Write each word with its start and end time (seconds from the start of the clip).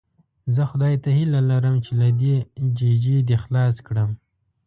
زه 0.55 0.63
خدای 0.69 0.95
ته 1.03 1.09
هیله 1.17 1.39
لرم 1.49 1.75
چې 1.85 1.91
له 2.01 2.07
دې 2.21 2.35
ججې 2.77 3.17
دې 3.27 3.37
خلاص 3.43 3.75
کړم. 3.87 4.09